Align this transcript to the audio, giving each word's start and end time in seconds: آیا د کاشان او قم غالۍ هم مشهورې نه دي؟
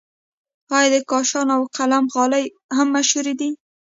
آیا 0.77 0.89
د 0.93 0.95
کاشان 1.11 1.47
او 1.55 1.61
قم 1.75 2.05
غالۍ 2.13 2.45
هم 2.77 2.87
مشهورې 2.95 3.33
نه 3.35 3.37
دي؟ 3.39 3.49